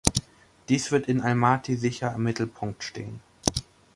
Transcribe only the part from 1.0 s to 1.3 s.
in